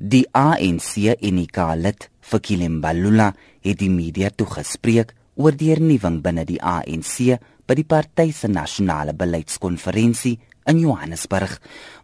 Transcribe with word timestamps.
Die 0.00 0.24
ANC 0.32 0.94
Enika 1.20 1.74
lid 1.76 2.06
vir 2.24 2.40
Kilembalula 2.40 3.26
het 3.60 3.82
die 3.82 3.90
media 3.92 4.30
toegespreek 4.32 5.12
oor 5.36 5.52
die 5.52 5.68
hernuwing 5.74 6.22
binne 6.24 6.46
die 6.48 6.56
ANC 6.56 7.36
by 7.68 7.76
die 7.76 7.84
party 7.84 8.30
se 8.32 8.48
nasionale 8.48 9.12
beleidskonferensie 9.12 10.38
in 10.72 10.80
Johannesburg. 10.80 11.52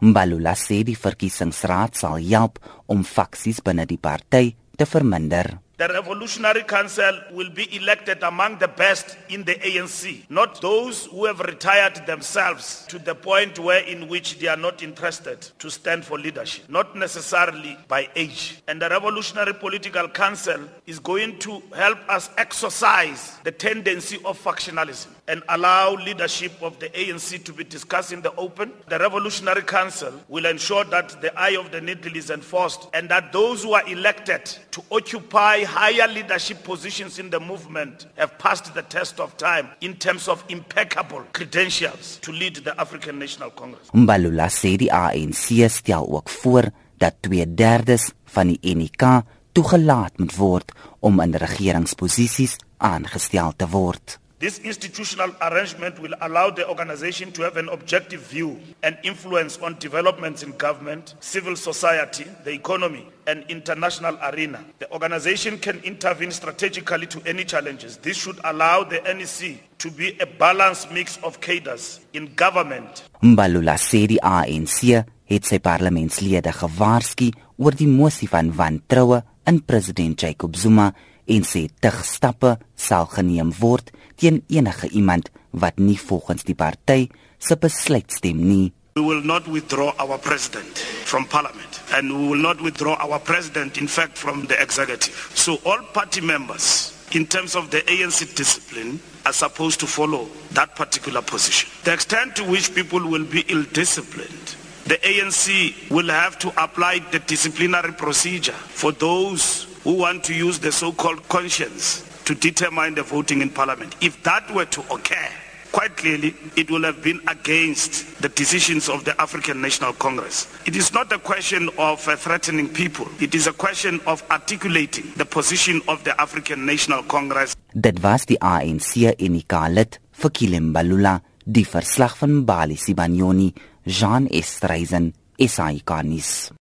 Mbalula 0.04 0.53
sê 0.61 0.82
die 0.85 0.98
verkiesingsraad 1.01 1.96
sal 1.96 2.21
help 2.21 2.61
om 2.93 3.01
faksies 3.01 3.62
binne 3.64 3.88
die 3.88 3.97
party 3.97 4.51
te 4.76 4.85
verminder. 4.85 5.54
The 5.79 5.88
Revolutionary 5.88 6.63
Council 6.63 7.21
will 7.33 7.51
be 7.51 7.76
elected 7.76 8.22
among 8.22 8.56
the 8.56 8.69
best 8.69 9.19
in 9.29 9.45
the 9.45 9.56
ANC, 9.56 10.25
not 10.31 10.63
those 10.63 11.04
who 11.04 11.26
have 11.26 11.40
retired 11.40 12.06
themselves 12.06 12.87
to 12.88 12.99
the 12.99 13.15
point 13.15 13.58
where 13.58 13.85
in 13.85 14.08
which 14.08 14.39
they 14.39 14.47
are 14.47 14.57
not 14.57 14.83
interested 14.83 15.43
to 15.58 15.71
stand 15.71 16.02
for 16.02 16.19
leadership, 16.19 16.66
not 16.70 16.97
necessarily 16.97 17.77
by 17.89 18.09
age. 18.16 18.62
And 18.66 18.80
the 18.80 18.89
Revolutionary 18.89 19.52
Political 19.52 20.09
Council 20.09 20.61
is 20.87 20.99
going 20.99 21.39
to 21.41 21.62
help 21.75 21.99
us 22.09 22.30
exercise 22.38 23.37
the 23.45 23.52
tendency 23.52 24.16
of 24.24 24.43
factionalism 24.43 25.09
and 25.29 25.43
allow 25.51 25.93
leadership 25.93 26.52
of 26.63 26.79
the 26.79 26.88
ANC 26.88 27.45
to 27.45 27.52
be 27.52 27.65
discussed 27.65 28.13
in 28.13 28.23
the 28.23 28.35
open. 28.37 28.73
The 28.88 28.99
Revolutionary 28.99 29.63
Council 29.63 30.15
will 30.29 30.47
ensure 30.47 30.85
that 30.85 31.21
the 31.21 31.38
eye 31.38 31.59
of 31.61 31.71
the 31.71 31.83
needle 31.83 32.16
is 32.16 32.30
enforced 32.30 32.88
and 32.95 33.11
that 33.11 33.35
those 33.35 33.63
who 33.63 33.74
are 33.74 33.87
elected 33.87 34.47
to 34.71 34.83
occupy 34.91 35.66
higher 35.66 36.09
leadership 36.09 36.62
positions 36.62 37.19
in 37.19 37.30
the 37.30 37.41
movement 37.41 38.07
have 38.16 38.38
passed 38.38 38.74
the 38.74 38.83
test 38.83 39.20
of 39.20 39.37
time 39.37 39.69
in 39.80 39.97
terms 39.97 40.29
of 40.29 40.45
impeccable 40.48 41.23
credentials 41.33 42.19
to 42.20 42.33
lead 42.33 42.55
the 42.65 42.74
African 42.80 43.19
National 43.19 43.51
Congress. 43.51 43.88
Mbalula 43.93 44.48
sê 44.48 44.77
die 44.77 44.93
ANC 44.93 45.71
stel 45.71 46.07
ook 46.09 46.29
voor 46.29 46.71
dat 46.98 47.15
2/3 47.21 48.12
van 48.24 48.47
die 48.47 48.77
NK 48.77 49.23
toegelaat 49.52 50.19
moet 50.19 50.37
word 50.37 50.73
om 51.01 51.21
in 51.21 51.34
regeringsposisies 51.34 52.57
aangestel 52.76 53.52
te 53.57 53.69
word. 53.69 54.19
This 54.38 54.59
institutional 54.59 55.34
arrangement 55.40 55.98
will 55.98 56.12
allow 56.20 56.51
the 56.51 56.68
organization 56.68 57.32
to 57.32 57.42
have 57.42 57.56
an 57.56 57.70
objective 57.70 58.20
view 58.20 58.60
and 58.82 58.98
influence 59.02 59.56
on 59.56 59.79
developments 59.79 60.42
in 60.42 60.52
government, 60.59 61.15
civil 61.20 61.56
society, 61.56 62.26
the 62.45 62.52
economy, 62.52 63.09
and 63.26 63.46
international 63.48 64.18
arena. 64.22 64.62
The 64.78 64.92
organization 64.92 65.56
can 65.58 65.80
intervene 65.84 66.32
strategically 66.32 67.06
to 67.06 67.22
any 67.24 67.44
challenges. 67.44 67.96
This 67.96 68.18
should 68.18 68.38
allow 68.44 68.84
the 68.84 69.00
NEC 69.00 69.56
to 69.78 69.90
be 69.90 70.18
a 70.20 70.26
balanced 70.26 70.92
mix 70.92 71.16
of 71.24 71.40
cadres 71.40 72.00
in 72.12 72.34
government. 72.34 73.08
Mbalula 73.22 73.78
sê 73.80 74.04
die 74.04 74.20
ANC 74.20 75.00
het 75.32 75.48
sy 75.48 75.62
parlementslede 75.64 76.52
gewaarsku 76.52 77.32
oor 77.56 77.72
die 77.72 77.88
mosie 77.88 78.28
van 78.28 78.52
wantroue 78.52 79.22
in 79.48 79.64
president 79.64 80.20
Jacob 80.20 80.60
Zuma 80.60 80.90
en 81.27 81.44
sê 81.44 81.66
tig 81.82 81.96
stappe 82.05 82.56
sal 82.77 83.06
geneem 83.12 83.52
word 83.60 83.92
teen 84.16 84.42
enige 84.48 84.88
iemand 84.92 85.30
wat 85.50 85.78
nie 85.78 85.98
volgens 85.98 86.46
die 86.48 86.55
party 86.55 87.08
se 87.38 87.56
besluit 87.56 88.12
stem 88.12 88.42
nie. 88.48 88.72
We 88.96 89.02
will 89.02 89.24
not 89.24 89.48
withdraw 89.48 89.92
our 90.00 90.19
president 90.19 90.78
from 91.04 91.27
parliament 91.27 91.82
and 91.92 92.12
we 92.12 92.28
will 92.28 92.42
not 92.42 92.60
withdraw 92.60 92.97
our 92.97 93.19
president 93.20 93.77
in 93.77 93.88
fact 93.88 94.16
from 94.16 94.47
the 94.47 94.56
executive. 94.62 95.14
So 95.34 95.58
all 95.64 95.82
party 95.92 96.20
members 96.20 96.92
in 97.12 97.27
terms 97.27 97.54
of 97.54 97.70
the 97.70 97.82
ANC 97.82 98.34
discipline 98.34 99.00
are 99.27 99.34
supposed 99.34 99.80
to 99.80 99.86
follow 99.86 100.28
that 100.52 100.74
particular 100.77 101.22
position. 101.22 101.69
The 101.84 101.92
extent 101.92 102.36
to 102.36 102.44
which 102.44 102.74
people 102.74 103.00
will 103.00 103.24
be 103.24 103.44
ill 103.48 103.64
disciplined 103.72 104.56
the 104.86 104.94
ANC 104.98 105.91
will 105.91 106.08
have 106.08 106.38
to 106.38 106.48
apply 106.62 107.00
the 107.10 107.19
disciplinary 107.19 107.92
procedure 107.92 108.52
for 108.52 108.92
those 108.92 109.66
who 109.86 109.94
want 109.94 110.24
to 110.24 110.34
use 110.34 110.58
the 110.58 110.72
so-called 110.72 111.22
conscience 111.28 112.02
to 112.24 112.34
determine 112.34 112.96
the 112.96 113.04
voting 113.04 113.40
in 113.40 113.48
parliament. 113.48 113.94
If 114.00 114.20
that 114.24 114.52
were 114.52 114.64
to 114.64 114.80
occur, 114.90 115.28
quite 115.70 115.97
clearly 115.97 116.34
it 116.56 116.69
will 116.72 116.82
have 116.82 117.04
been 117.04 117.20
against 117.28 118.20
the 118.20 118.28
decisions 118.28 118.88
of 118.88 119.04
the 119.04 119.14
African 119.22 119.60
National 119.62 119.92
Congress. 119.92 120.48
It 120.66 120.75
is 120.75 120.92
not 120.92 121.12
a 121.12 121.20
question 121.20 121.70
of 121.78 122.02
uh, 122.08 122.16
threatening 122.16 122.69
people. 122.69 123.06
It 123.20 123.36
is 123.36 123.46
a 123.46 123.52
question 123.52 124.00
of 124.08 124.25
articulating 124.28 125.12
the 125.14 125.25
position 125.25 125.80
of 125.86 126.02
the 126.02 126.20
African 126.20 126.66
National 126.66 127.04
Congress. 127.04 127.54
Dit 127.72 128.02
was 128.02 128.26
die 128.26 128.42
ANC 128.42 129.14
en 129.14 129.38
die 129.38 129.46
Kalit 129.46 130.00
vir 130.19 130.34
Kilembalula, 130.34 131.20
die 131.46 131.62
verslag 131.62 132.19
van 132.19 132.41
Bali 132.42 132.75
Sibanyoni, 132.75 133.52
Jean 133.86 134.26
Estreisen, 134.26 135.12
SAICanis. 135.38 136.56